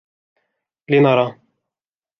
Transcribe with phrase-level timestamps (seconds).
[0.89, 1.37] لنرى.